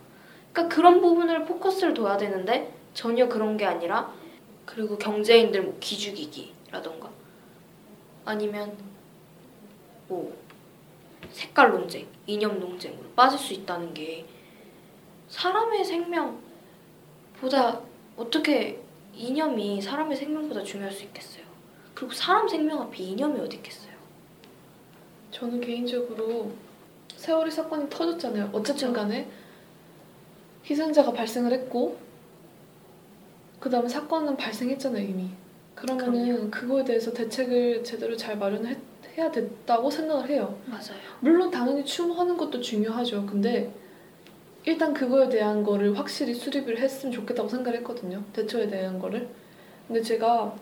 그러니까 0.53 0.75
그런 0.75 1.01
부분을 1.01 1.45
포커스를 1.45 1.95
둬야 1.95 2.17
되는데 2.17 2.73
전혀 2.93 3.29
그런 3.29 3.57
게 3.57 3.65
아니라 3.65 4.13
그리고 4.67 4.99
경제인들 4.99 5.63
뭐 5.63 5.77
기죽이기라던가 5.81 7.09
아니면 8.25 8.77
뭐 10.09 10.37
색깔 11.33 11.71
논쟁, 11.71 12.07
이념 12.27 12.59
논쟁으로 12.61 13.11
빠질 13.15 13.39
수 13.39 13.53
있다는 13.53 13.95
게 13.95 14.27
사람의 15.29 15.85
생명보다 15.85 17.81
어떻게 18.17 18.81
이념이 19.15 19.81
사람의 19.81 20.17
생명보다 20.17 20.63
중요할 20.63 20.93
수 20.93 21.05
있겠어요. 21.05 21.45
그리고 21.95 22.13
사람 22.13 22.47
생명 22.49 22.83
앞에 22.83 22.99
이념이 22.99 23.41
어디 23.41 23.57
있겠어요. 23.57 23.93
저는 25.31 25.61
개인적으로 25.61 26.53
세월이 27.17 27.51
사건이 27.51 27.89
터졌잖아요. 27.91 28.51
어쨌든. 28.53 28.93
간에 28.93 29.29
희생자가 30.69 31.13
발생을 31.13 31.53
했고 31.53 31.99
그 33.61 33.71
다음에 33.71 33.89
사건은 33.89 34.37
발생했잖아요 34.37 35.03
이미. 35.03 35.31
그러면은 35.75 36.51
그거에 36.51 36.85
대해서 36.85 37.13
대책을 37.13 37.85
제대로 37.85 38.17
잘 38.17 38.37
마련 38.37 38.65
해야 39.17 39.31
됐다고 39.31 39.91
생각을 39.91 40.29
해요. 40.29 40.59
맞아요. 40.67 41.01
물론 41.21 41.51
당연히 41.51 41.85
추모하는 41.85 42.37
것도 42.37 42.61
중요하죠. 42.61 43.25
근데 43.27 43.73
일단 44.65 44.93
그거에 44.93 45.29
대한 45.29 45.63
거를 45.63 45.97
확실히 45.99 46.35
수립을 46.35 46.79
했으면 46.79 47.13
좋겠다고 47.13 47.49
생각을 47.49 47.79
했거든요. 47.79 48.23
대처에 48.33 48.69
대한 48.69 48.99
거를. 48.99 49.29
근데 49.87 50.03
제가 50.03 50.55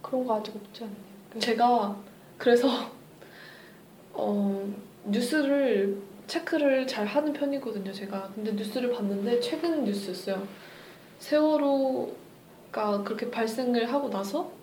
그런 0.00 0.24
거 0.24 0.36
아직 0.36 0.54
없지 0.54 0.84
않나요? 0.84 0.96
제가 1.38 1.96
그래서 2.38 2.68
어, 4.12 4.72
뉴스를 5.04 6.00
체크를 6.26 6.86
잘 6.86 7.06
하는 7.06 7.32
편이거든요, 7.32 7.92
제가. 7.92 8.30
근데 8.34 8.52
뉴스를 8.52 8.92
봤는데 8.92 9.40
최근 9.40 9.84
뉴스였어요. 9.84 10.46
세월호가 11.18 13.02
그렇게 13.04 13.30
발생을 13.30 13.92
하고 13.92 14.08
나서 14.08 14.57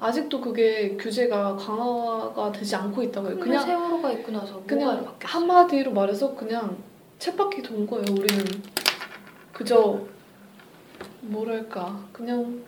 아직도 0.00 0.40
그게 0.40 0.96
규제가 0.96 1.56
강화가 1.56 2.52
되지 2.52 2.76
않고 2.76 3.02
있다고 3.02 3.28
해요. 3.28 3.38
그냥 3.38 3.64
세월호가 3.64 4.12
있고 4.12 4.32
나서 4.32 4.62
그냥 4.66 5.04
바뀌었어? 5.04 5.38
한마디로 5.38 5.92
말해서 5.92 6.34
그냥 6.34 6.76
쳇바퀴 7.18 7.62
돈 7.62 7.86
거예요. 7.86 8.04
우리는 8.10 8.44
그저 9.52 10.00
뭐랄까 11.22 12.04
그냥 12.12 12.62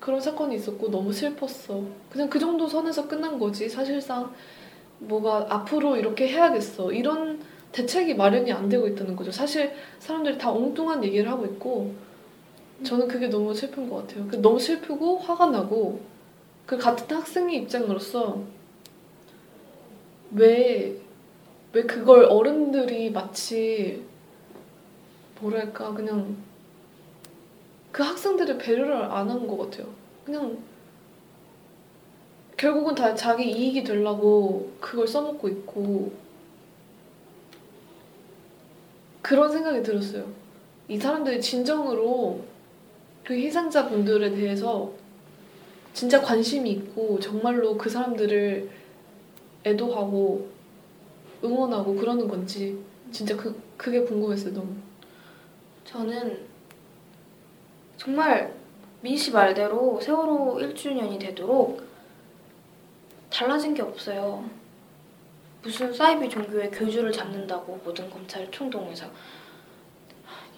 그런 0.00 0.20
사건이 0.20 0.56
있었고 0.56 0.90
너무 0.90 1.12
슬펐어. 1.12 1.84
그냥 2.10 2.28
그 2.28 2.38
정도 2.38 2.66
선에서 2.66 3.06
끝난 3.06 3.38
거지. 3.38 3.68
사실상 3.68 4.32
뭐가 4.98 5.46
앞으로 5.48 5.96
이렇게 5.96 6.28
해야겠어. 6.28 6.92
이런 6.92 7.40
대책이 7.72 8.14
마련이 8.14 8.52
안 8.52 8.68
되고 8.68 8.86
있다는 8.88 9.14
거죠. 9.14 9.30
사실 9.30 9.72
사람들이 9.98 10.38
다 10.38 10.50
엉뚱한 10.50 11.04
얘기를 11.04 11.30
하고 11.30 11.44
있고 11.44 11.94
저는 12.82 13.06
그게 13.08 13.28
너무 13.28 13.54
슬픈 13.54 13.88
것 13.88 14.06
같아요. 14.06 14.26
그 14.28 14.36
너무 14.36 14.58
슬프고 14.58 15.18
화가 15.18 15.46
나고 15.46 16.00
그 16.68 16.76
같은 16.76 17.16
학생의 17.16 17.62
입장으로서 17.62 18.42
왜, 20.32 21.00
왜 21.72 21.82
그걸 21.84 22.24
어른들이 22.26 23.10
마치 23.10 24.04
뭐랄까 25.40 25.94
그냥 25.94 26.36
그 27.90 28.02
학생들의 28.02 28.58
배려를 28.58 28.96
안 28.96 29.30
한 29.30 29.46
것 29.48 29.56
같아요. 29.56 29.86
그냥 30.26 30.58
결국은 32.58 32.94
다 32.94 33.14
자기 33.14 33.50
이익이 33.50 33.82
되려고 33.82 34.70
그걸 34.78 35.08
써먹고 35.08 35.48
있고 35.48 36.12
그런 39.22 39.50
생각이 39.50 39.82
들었어요. 39.82 40.26
이 40.88 40.98
사람들이 40.98 41.40
진정으로 41.40 42.44
그 43.24 43.32
희생자분들에 43.32 44.32
대해서 44.32 44.92
진짜 45.98 46.22
관심이 46.22 46.70
있고 46.70 47.18
정말로 47.18 47.76
그 47.76 47.90
사람들을 47.90 48.70
애도하고 49.66 50.48
응원하고 51.42 51.96
그러는 51.96 52.28
건지 52.28 52.78
진짜 53.10 53.36
그 53.36 53.60
그게 53.76 54.02
궁금했어요 54.02 54.54
너무. 54.54 54.76
저는 55.84 56.46
정말 57.96 58.54
민 59.00 59.16
씨 59.16 59.32
말대로 59.32 60.00
세월호 60.00 60.58
1주년이 60.60 61.18
되도록 61.18 61.82
달라진 63.28 63.74
게 63.74 63.82
없어요. 63.82 64.48
무슨 65.64 65.92
사이비 65.92 66.28
종교의 66.28 66.70
교주를 66.70 67.10
잡는다고 67.10 67.80
모든 67.84 68.08
검찰 68.08 68.48
총동에서 68.52 69.06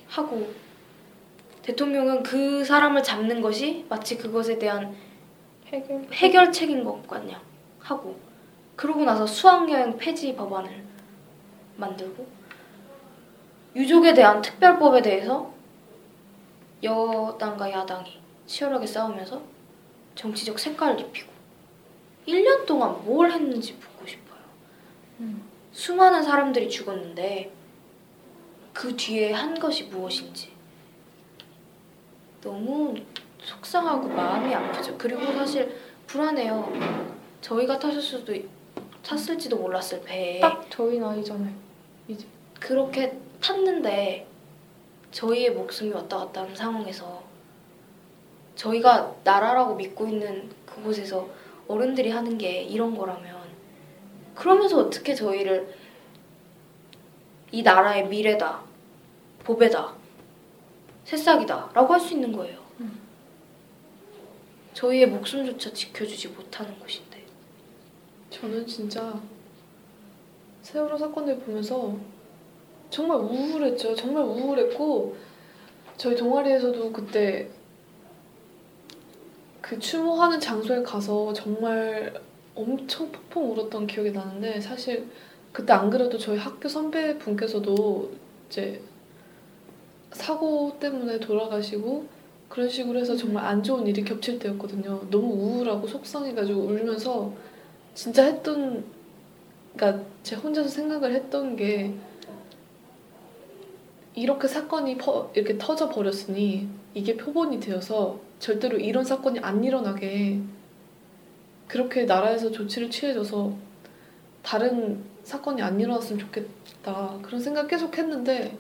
하고 0.06 0.52
대통령은 1.62 2.23
그 2.25 2.62
사람을 2.62 3.02
잡는 3.02 3.40
것이 3.40 3.87
마치 3.88 4.18
그것에 4.18 4.59
대한 4.59 4.94
해결. 5.73 6.07
해결책인 6.12 6.85
것 6.85 7.07
같냐 7.07 7.41
하고. 7.81 8.19
그러고 8.77 9.05
나서 9.05 9.27
수학여행 9.27 9.97
폐지 9.99 10.35
법안을 10.35 10.85
만들고. 11.77 12.27
유족에 13.77 14.15
대한 14.15 14.43
특별법에 14.43 15.03
대해서 15.03 15.53
여당과 16.83 17.71
야당이 17.71 18.21
치열하게 18.47 18.87
싸우면서 18.87 19.43
정치적 20.15 20.59
색깔을 20.59 20.99
입히고 21.00 21.31
1년 22.27 22.67
동안 22.67 23.05
뭘 23.05 23.31
했는지 23.31 23.75
묻고 23.75 24.07
싶어요. 24.07 24.41
음. 25.21 25.45
수많은 25.73 26.23
사람들이 26.23 26.69
죽었는데 26.69 27.53
그 28.73 28.97
뒤에 28.97 29.33
한 29.33 29.59
것이 29.59 29.85
무엇인지. 29.85 30.50
너무 32.41 32.95
속상하고 33.45 34.09
마음이 34.09 34.55
아프죠. 34.55 34.97
그리고 34.99 35.21
사실 35.33 35.76
불안해요. 36.07 36.73
저희가 37.41 37.79
타실 37.79 38.00
수도 38.00 38.35
있- 38.35 38.49
탔을지도 39.03 39.57
몰랐을 39.57 40.03
배에 40.05 40.41
딱 40.41 40.67
저희 40.71 40.99
나이잖아요. 40.99 41.53
그렇게 42.59 43.19
탔는데 43.41 44.26
저희의 45.11 45.50
목숨이 45.53 45.91
왔다 45.93 46.19
갔다 46.19 46.43
하는 46.43 46.55
상황에서 46.55 47.23
저희가 48.55 49.15
나라라고 49.25 49.75
믿고 49.76 50.07
있는 50.07 50.50
그곳에서 50.67 51.29
어른들이 51.67 52.11
하는 52.11 52.37
게 52.37 52.63
이런 52.63 52.95
거라면 52.97 53.41
그러면서 54.35 54.79
어떻게 54.81 55.15
저희를 55.15 55.75
이 57.53 57.63
나라의 57.63 58.07
미래다, 58.09 58.61
보배다, 59.45 59.95
새싹이다 61.05 61.71
라고 61.75 61.95
할 61.95 62.00
수 62.00 62.15
있는 62.15 62.33
거예요. 62.33 62.61
저희의 64.75 65.06
목숨조차 65.06 65.73
지켜주지 65.73 66.28
못하는 66.28 66.78
곳인데 66.78 67.25
저는 68.30 68.67
진짜 68.67 69.21
세월호 70.63 70.97
사건을 70.97 71.39
보면서 71.39 71.97
정말 72.91 73.19
우울했죠. 73.19 73.95
정말 73.95 74.25
우울했고 74.25 75.17
저희 75.97 76.17
동아리에서도 76.17 76.93
그때 76.93 77.49
그 79.61 79.78
추모하는 79.78 80.41
장소에 80.41 80.83
가서 80.83 81.33
정말 81.33 82.13
엄청 82.54 83.11
펑펑 83.13 83.52
울었던 83.52 83.87
기억이 83.87 84.11
나는데 84.11 84.61
사실 84.61 85.09
그때 85.52 85.73
안 85.73 85.91
그래도 85.91 86.19
저희 86.19 86.39
학교 86.39 86.69
선배 86.69 87.17
분께서도 87.19 88.13
이제 88.49 88.83
사고 90.13 90.76
때문에 90.80 91.21
돌아가시고 91.21 92.06
그런 92.50 92.69
식으로 92.69 92.99
해서 92.99 93.17
정말 93.17 93.45
안 93.47 93.63
좋은 93.63 93.86
일이 93.86 94.02
겹칠 94.02 94.41
때였거든요. 94.41 95.06
너무 95.08 95.32
우울하고 95.32 95.86
속상해가지고 95.86 96.60
울면서 96.60 97.32
진짜 97.95 98.25
했던 98.25 98.84
그러니까 99.75 100.04
제 100.25 100.34
혼자서 100.34 100.69
생각을 100.69 101.15
했던 101.15 101.54
게 101.54 101.95
이렇게 104.17 104.49
사건이 104.49 104.99
퍼, 104.99 105.30
이렇게 105.34 105.56
터져 105.58 105.89
버렸으니 105.89 106.69
이게 106.93 107.17
표본이 107.17 107.60
되어서 107.60 108.19
절대로 108.41 108.78
이런 108.78 109.04
사건이 109.04 109.39
안 109.39 109.63
일어나게 109.63 110.41
그렇게 111.69 112.04
나라에서 112.04 112.50
조치를 112.50 112.91
취해줘서 112.91 113.54
다른 114.43 115.04
사건이 115.23 115.63
안 115.63 115.78
일어났으면 115.78 116.19
좋겠다 116.19 117.21
그런 117.23 117.41
생각 117.41 117.69
계속 117.69 117.97
했는데 117.97 118.58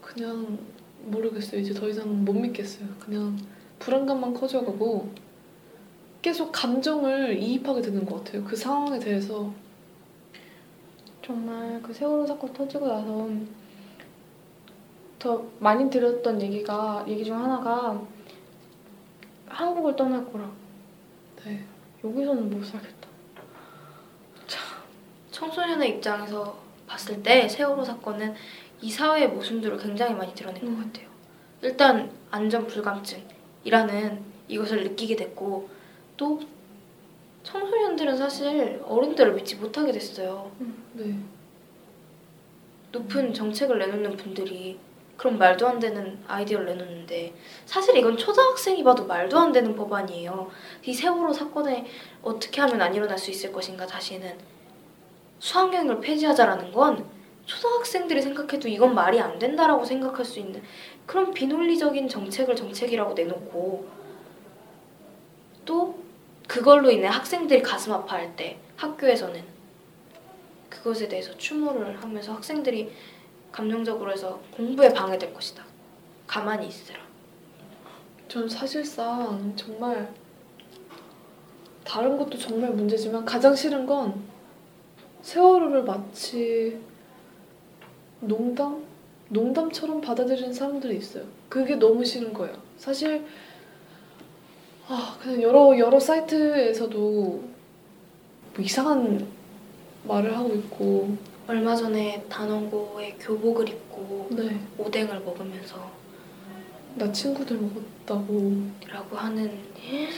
그냥 0.00 0.58
모르겠어요 1.10 1.60
이제 1.60 1.72
더 1.74 1.88
이상 1.88 2.24
못 2.24 2.32
믿겠어요 2.32 2.88
그냥 2.98 3.38
불안감만 3.78 4.34
커져가고 4.34 5.10
계속 6.22 6.50
감정을 6.52 7.38
이입하게 7.40 7.82
되는 7.82 8.04
것 8.04 8.24
같아요 8.24 8.44
그 8.44 8.56
상황에 8.56 8.98
대해서 8.98 9.52
정말 11.24 11.82
그 11.82 11.92
세월호 11.92 12.26
사건 12.26 12.52
터지고 12.52 12.86
나서 12.86 13.28
더 15.18 15.44
많이 15.58 15.90
들었던 15.90 16.40
얘기가 16.40 17.04
얘기 17.08 17.24
중 17.24 17.42
하나가 17.42 18.00
한국을 19.48 19.96
떠날 19.96 20.30
거라. 20.30 20.50
네. 21.44 21.64
여기서는 22.04 22.50
못 22.50 22.64
살겠다. 22.64 23.08
청소년의 25.30 25.96
입장에서 25.96 26.58
봤을 26.86 27.22
때 27.22 27.48
세월호 27.48 27.84
사건은 27.84 28.34
이 28.80 28.90
사회의 28.90 29.28
모순들을 29.28 29.78
굉장히 29.78 30.14
많이 30.14 30.34
드러낸 30.34 30.62
음. 30.62 30.76
것 30.76 30.84
같아요. 30.84 31.08
일단 31.62 32.10
안전 32.30 32.66
불감증이라는 32.66 34.20
이것을 34.48 34.84
느끼게 34.84 35.16
됐고 35.16 35.68
또 36.16 36.40
청소년들은 37.42 38.16
사실 38.16 38.82
어른들을 38.84 39.34
믿지 39.34 39.56
못하게 39.56 39.92
됐어요. 39.92 40.50
네. 40.94 41.16
높은 42.92 43.32
정책을 43.32 43.78
내놓는 43.78 44.16
분들이 44.16 44.78
그런 45.16 45.38
말도 45.38 45.66
안 45.66 45.78
되는 45.78 46.18
아이디어를 46.26 46.66
내놓는데 46.66 47.34
사실 47.64 47.96
이건 47.96 48.16
초등학생이 48.16 48.84
봐도 48.84 49.06
말도 49.06 49.38
안 49.38 49.52
되는 49.52 49.74
법안이에요. 49.74 50.50
이 50.84 50.92
세월호 50.92 51.32
사건에 51.32 51.86
어떻게 52.22 52.60
하면 52.60 52.82
안 52.82 52.94
일어날 52.94 53.16
수 53.16 53.30
있을 53.30 53.52
것인가 53.52 53.86
다시는 53.86 54.36
수학여행을 55.38 56.00
폐지하자라는 56.00 56.72
건 56.72 57.06
초등학생들이 57.46 58.20
생각해도 58.20 58.68
이건 58.68 58.94
말이 58.94 59.20
안 59.20 59.38
된다라고 59.38 59.84
생각할 59.84 60.24
수 60.24 60.40
있는 60.40 60.62
그런 61.06 61.32
비논리적인 61.32 62.08
정책을 62.08 62.56
정책이라고 62.56 63.14
내놓고 63.14 63.88
또 65.64 65.98
그걸로 66.46 66.90
인해 66.90 67.06
학생들이 67.06 67.62
가슴 67.62 67.92
아파할 67.92 68.36
때 68.36 68.58
학교에서는 68.76 69.42
그것에 70.68 71.08
대해서 71.08 71.36
추모를 71.36 72.02
하면서 72.02 72.34
학생들이 72.34 72.92
감정적으로 73.50 74.12
해서 74.12 74.40
공부에 74.54 74.92
방해될 74.92 75.32
것이다. 75.32 75.64
가만히 76.26 76.68
있으라. 76.68 76.98
전 78.28 78.48
사실상 78.48 79.54
정말 79.56 80.12
다른 81.84 82.18
것도 82.18 82.36
정말 82.36 82.70
문제지만 82.70 83.24
가장 83.24 83.54
싫은 83.54 83.86
건 83.86 84.22
세월호를 85.22 85.84
마치 85.84 86.78
농담? 88.20 88.84
농담처럼 89.28 90.00
받아들이는 90.00 90.52
사람들이 90.52 90.96
있어요. 90.98 91.24
그게 91.48 91.74
너무 91.76 92.04
싫은 92.04 92.32
거예요. 92.32 92.56
사실 92.78 93.24
아 94.88 95.16
그냥 95.20 95.42
여러 95.42 95.76
여러 95.78 95.98
사이트에서도 95.98 96.94
뭐 97.00 97.44
이상한 98.60 99.26
말을 100.04 100.36
하고 100.36 100.54
있고 100.54 101.16
얼마 101.48 101.74
전에 101.74 102.24
단원고에 102.28 103.16
교복을 103.18 103.68
입고 103.68 104.28
네. 104.30 104.60
오뎅을 104.78 105.20
먹으면서 105.20 105.90
나 106.94 107.10
친구들 107.12 107.58
먹었다고 107.58 108.52
라고 108.88 109.16
하는 109.16 109.50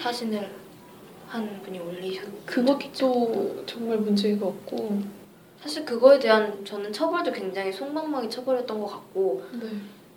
사진을 0.03 0.51
한 1.27 1.61
분이 1.63 1.79
올리셨 1.79 2.47
그것도 2.47 3.65
정말 3.67 3.99
문제가 3.99 4.47
없고 4.47 5.03
사실 5.63 5.85
그거에 5.85 6.19
대한 6.19 6.65
저는 6.65 6.93
처벌도 6.93 7.33
굉장히 7.33 7.73
송방망이 7.73 8.31
처벌했던 8.31 8.81
것 8.81 8.87
같고 8.87 9.45
네. 9.53 9.69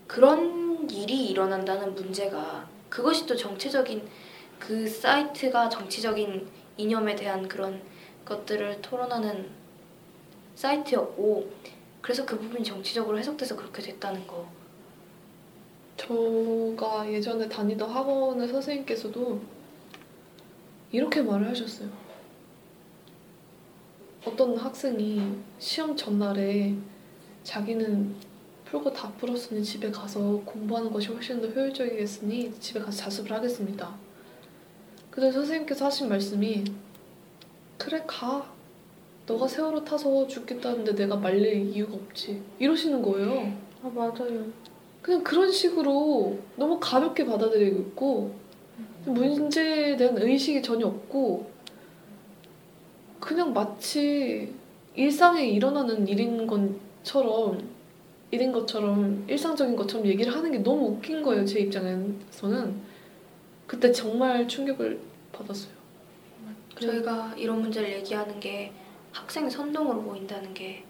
그런 0.08 0.90
일이 0.90 1.28
일어난다는 1.28 1.96
문제가 1.96 2.68
그것이 2.90 3.26
또 3.26 3.36
정치적인 3.36 4.08
그 4.60 4.88
사이트가 4.88 5.70
정치적인 5.70 6.48
이념에 6.78 7.16
대한 7.16 7.48
그런 7.48 7.82
것들을 8.26 8.82
토론하는 8.82 9.50
사이트였고 10.56 11.52
그래서 12.02 12.26
그 12.26 12.38
부분이 12.38 12.64
정치적으로 12.64 13.18
해석돼서 13.18 13.56
그렇게 13.56 13.82
됐다는 13.82 14.26
거 14.28 14.48
저가 15.98 17.12
예전에 17.12 17.48
다니던 17.48 17.90
학원의 17.90 18.48
선생님께서도 18.48 19.40
이렇게 20.92 21.22
말을 21.22 21.50
하셨어요. 21.50 21.90
어떤 24.26 24.56
학생이 24.56 25.22
시험 25.58 25.96
전날에 25.96 26.76
자기는 27.44 28.16
풀고 28.66 28.94
다 28.94 29.12
풀었으니 29.18 29.64
집에 29.64 29.90
가서 29.90 30.42
공부하는 30.46 30.92
것이 30.92 31.08
훨씬 31.08 31.42
더 31.42 31.48
효율적이겠으니 31.48 32.54
집에 32.60 32.80
가서 32.80 32.98
자습을 32.98 33.32
하겠습니다. 33.34 33.96
근데 35.10 35.32
선생님께서 35.32 35.86
하신 35.86 36.08
말씀이 36.08 36.64
그래 37.78 38.04
가. 38.08 38.50
너가 39.26 39.48
세월호 39.48 39.84
타서 39.84 40.28
죽겠다는데 40.28 40.96
내가 40.96 41.16
말릴 41.16 41.70
이유가 41.70 41.96
없지. 41.96 42.42
이러시는 42.60 43.02
거예요. 43.02 43.54
아 43.84 43.90
맞아요. 43.90 44.46
그냥 45.02 45.24
그런 45.24 45.52
식으로 45.52 46.40
너무 46.56 46.80
가볍게 46.80 47.26
받아들이고 47.26 47.80
있고 47.82 48.36
문제에 49.06 49.98
대한 49.98 50.18
의식이 50.18 50.62
전혀 50.62 50.86
없고 50.86 51.51
그냥 53.22 53.54
마치 53.54 54.54
일상에 54.96 55.46
일어나는 55.48 56.06
일인 56.08 56.46
것처럼 56.46 57.70
일인 58.32 58.52
것처럼 58.52 59.26
일상적인 59.30 59.76
것처럼 59.76 60.08
얘기를 60.08 60.34
하는 60.34 60.52
게 60.52 60.58
너무 60.58 60.88
웃긴 60.88 61.22
거예요 61.22 61.46
제 61.46 61.60
입장에서는 61.60 62.76
그때 63.68 63.92
정말 63.92 64.48
충격을 64.48 65.00
받았어요. 65.32 65.72
저희가 66.80 67.34
이런 67.38 67.62
문제를 67.62 67.94
얘기하는 67.94 68.40
게 68.40 68.74
학생 69.12 69.50
선동으로 69.50 70.02
보인다는 70.02 70.54
게 70.54 70.84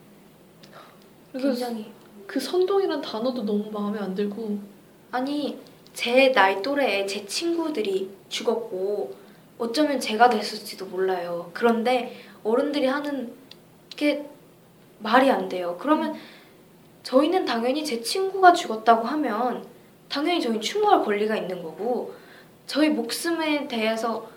굉장히 1.33 1.91
그 2.25 2.39
선동이란 2.39 3.01
단어도 3.01 3.43
너무 3.43 3.69
마음에 3.71 3.99
안 3.99 4.15
들고 4.15 4.57
아니 5.11 5.59
제 5.93 6.31
나이 6.31 6.61
또래에 6.61 7.05
제 7.05 7.25
친구들이 7.25 8.09
죽었고 8.29 9.13
어쩌면 9.61 9.99
제가 9.99 10.27
됐을지도 10.27 10.87
몰라요. 10.87 11.51
그런데 11.53 12.19
어른들이 12.43 12.87
하는 12.87 13.31
게 13.95 14.27
말이 14.97 15.29
안 15.29 15.47
돼요. 15.49 15.77
그러면 15.79 16.15
저희는 17.03 17.45
당연히 17.45 17.85
제 17.85 18.01
친구가 18.01 18.53
죽었다고 18.53 19.05
하면 19.05 19.63
당연히 20.09 20.41
저희 20.41 20.59
충고할 20.59 21.03
권리가 21.03 21.35
있는 21.35 21.61
거고 21.61 22.15
저희 22.65 22.89
목숨에 22.89 23.67
대해서 23.67 24.27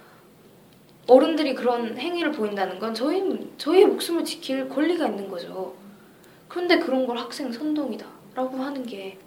어른들이 1.07 1.55
그런 1.55 1.97
행위를 1.97 2.31
보인다는 2.31 2.79
건 2.79 2.93
저희 2.93 3.51
저희의 3.57 3.87
목숨을 3.87 4.27
지킬 4.27 4.69
권리가 4.69 5.09
있는 5.09 5.31
거죠. 5.31 5.75
그런데 6.49 6.79
그런 6.79 7.07
걸 7.07 7.17
학생 7.17 7.51
선동이다라고 7.51 8.59
하는 8.59 8.85
게 8.85 9.19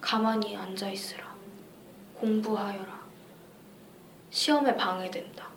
가만히 0.00 0.56
앉아 0.56 0.88
있으라. 0.88 1.34
공부하여라. 2.20 2.95
시험에 4.30 4.76
방해된다. 4.76 5.48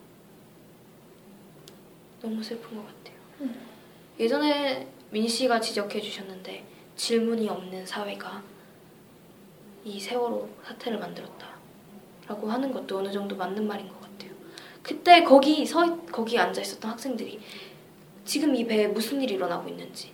너무 2.21 2.43
슬픈 2.43 2.77
것 2.77 2.85
같아요. 2.85 3.49
예전에 4.19 4.87
민 5.11 5.27
씨가 5.27 5.59
지적해 5.59 6.01
주셨는데 6.01 6.65
질문이 6.95 7.47
없는 7.47 7.85
사회가 7.85 8.43
이 9.85 9.99
세월호 9.99 10.49
사태를 10.63 10.99
만들었다라고 10.99 12.51
하는 12.51 12.71
것도 12.71 12.99
어느 12.99 13.11
정도 13.11 13.35
맞는 13.35 13.65
말인 13.65 13.87
것 13.87 14.01
같아요. 14.01 14.31
그때 14.83 15.23
거기 15.23 15.65
서 15.65 16.01
거기 16.07 16.37
앉아 16.37 16.61
있었던 16.61 16.91
학생들이 16.91 17.39
지금 18.25 18.53
이 18.55 18.67
배에 18.67 18.87
무슨 18.87 19.21
일이 19.21 19.35
일어나고 19.35 19.69
있는지 19.69 20.11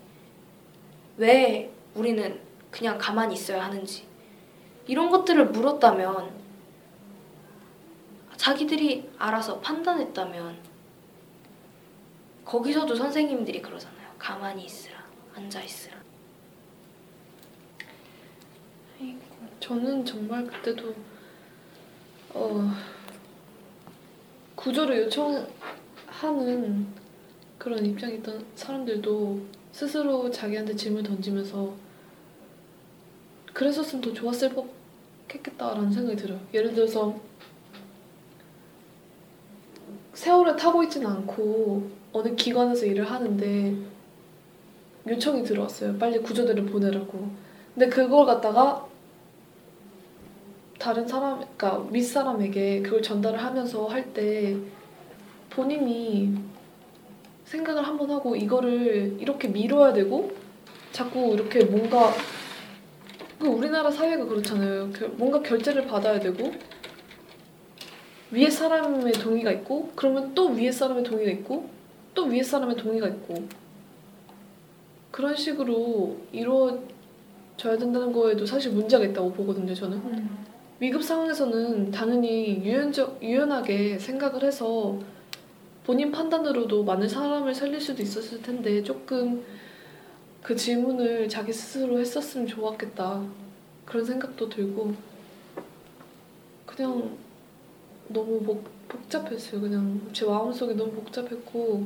왜 1.17 1.71
우리는 1.95 2.39
그냥 2.69 2.97
가만히 2.97 3.33
있어야 3.33 3.65
하는지 3.65 4.05
이런 4.87 5.09
것들을 5.09 5.47
물었다면 5.47 6.44
자기들이 8.45 9.09
알아서 9.17 9.59
판단했다면 9.59 10.55
거기서도 12.45 12.93
선생님들이 12.93 13.59
그러잖아요. 13.59 14.07
가만히 14.19 14.65
있으라, 14.65 15.03
앉아 15.33 15.63
있으라. 15.63 15.95
저는 19.59 20.05
정말 20.05 20.45
그때도 20.45 20.93
어, 22.35 22.71
구조를 24.53 25.05
요청하는 25.05 26.85
그런 27.57 27.83
입장에 27.83 28.13
있던 28.17 28.45
사람들도 28.53 29.41
스스로 29.71 30.29
자기한테 30.29 30.75
질문 30.75 31.01
던지면서 31.01 31.73
그랬었으면 33.53 34.03
더 34.03 34.13
좋았을 34.13 34.49
법 34.49 34.69
했겠다라는 35.33 35.91
생각이 35.91 36.15
들어요. 36.15 36.39
예를 36.53 36.75
들어서 36.75 37.19
세월을 40.15 40.55
타고 40.55 40.81
있지는 40.83 41.07
않고 41.07 41.87
어느 42.13 42.33
기관에서 42.35 42.85
일을 42.85 43.09
하는데 43.09 43.75
요청이 45.07 45.43
들어왔어요. 45.43 45.97
빨리 45.99 46.19
구조대를 46.19 46.65
보내라고. 46.65 47.29
근데 47.73 47.89
그걸 47.89 48.25
갖다가 48.25 48.87
다른 50.79 51.07
사람, 51.07 51.39
그러니까 51.57 51.85
윗사람에게 51.91 52.81
그걸 52.81 53.01
전달을 53.01 53.37
하면서 53.43 53.85
할 53.87 54.13
때 54.13 54.55
본인이 55.49 56.35
생각을 57.45 57.85
한번 57.85 58.09
하고 58.11 58.35
이거를 58.35 59.17
이렇게 59.19 59.47
미뤄야 59.47 59.93
되고 59.93 60.31
자꾸 60.91 61.33
이렇게 61.33 61.63
뭔가 61.65 62.11
그 63.39 63.47
우리나라 63.47 63.91
사회가 63.91 64.25
그렇잖아요. 64.25 64.89
결- 64.91 65.09
뭔가 65.17 65.41
결제를 65.41 65.85
받아야 65.85 66.19
되고 66.19 66.51
위에 68.31 68.49
사람의 68.49 69.13
동의가 69.13 69.51
있고 69.51 69.91
그러면 69.95 70.33
또 70.33 70.49
위에 70.49 70.71
사람의 70.71 71.03
동의가 71.03 71.31
있고 71.31 71.69
또 72.13 72.25
위에 72.25 72.41
사람의 72.41 72.75
동의가 72.75 73.07
있고 73.07 73.47
그런 75.11 75.35
식으로 75.35 76.17
이루어져야 76.31 77.77
된다는 77.79 78.11
거에도 78.11 78.45
사실 78.45 78.71
문제가 78.71 79.05
있다고 79.05 79.31
보거든요. 79.31 79.73
저는. 79.73 80.45
위급 80.79 81.01
상황에서는 81.01 81.89
당연히 81.91 82.61
유연적, 82.61 83.23
유연하게 83.23 83.97
생각을 83.97 84.43
해서 84.43 84.99
본인 85.85 86.11
판단으로도 86.11 86.83
많은 86.83 87.07
사람을 87.07 87.55
살릴 87.55 87.79
수도 87.79 88.03
있었을 88.03 88.41
텐데 88.41 88.83
조금 88.83 89.45
그 90.41 90.55
질문을 90.55 91.29
자기 91.29 91.53
스스로 91.53 91.99
했었으면 91.99 92.45
좋았겠다 92.45 93.23
그런 93.85 94.03
생각도 94.03 94.49
들고 94.49 94.93
그냥 96.65 97.17
너무 98.07 98.41
복, 98.41 98.63
복잡했어요 98.87 99.61
그냥 99.61 100.01
제 100.13 100.25
마음속에 100.25 100.73
너무 100.73 100.91
복잡했고 100.91 101.85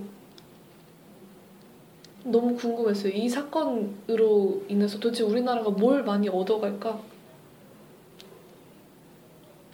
너무 2.23 2.55
궁금했어요 2.55 3.13
이 3.13 3.29
사건으로 3.29 4.63
인해서 4.67 4.99
도대체 4.99 5.23
우리나라가 5.23 5.69
뭘 5.69 6.03
많이 6.03 6.27
얻어갈까 6.27 7.01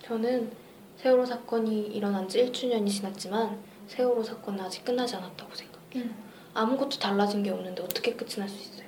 저는 0.03 0.51
세월호 0.97 1.25
사건이 1.25 1.87
일어난 1.87 2.27
지 2.27 2.45
1주년이 2.45 2.87
지났지만 2.87 3.59
세월호 3.87 4.23
사건은 4.23 4.63
아직 4.63 4.85
끝나지 4.85 5.15
않았다고 5.15 5.51
생각해요. 5.53 6.13
아무것도 6.53 6.99
달라진 6.99 7.43
게 7.43 7.49
없는데 7.49 7.81
어떻게 7.83 8.13
끝이 8.15 8.35
날 8.37 8.47
수 8.47 8.55
있어요? 8.61 8.87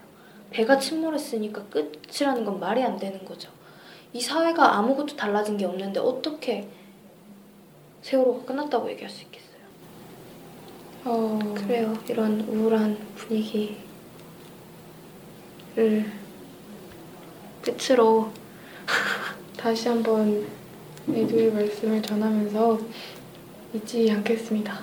배가 0.52 0.78
침몰했으니까 0.80 1.66
끝이라는 1.66 2.46
건 2.46 2.60
말이 2.60 2.82
안 2.84 2.98
되는 2.98 3.24
거죠. 3.26 3.52
이 4.14 4.22
사회가 4.22 4.78
아무것도 4.78 5.16
달라진 5.16 5.58
게 5.58 5.66
없는데 5.66 6.00
어떻게 6.00 6.70
세월호가 8.08 8.46
끝났다고 8.46 8.90
얘기할 8.92 9.10
수 9.10 9.24
있겠어요? 9.24 9.58
어, 11.04 11.40
그래요. 11.54 11.94
이런 12.08 12.40
우울한 12.40 12.98
분위기를 13.18 13.76
끝으로 17.62 18.32
다시 19.58 19.90
한번 19.90 20.48
애도의 21.10 21.52
말씀을 21.52 22.02
전하면서 22.02 22.80
잊지 23.74 24.10
않겠습니다. 24.10 24.82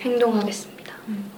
행동하겠습니다. 0.00 0.94
두 1.06 1.33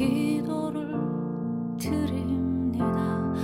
기도를 0.00 0.96
드립니다. 1.78 3.34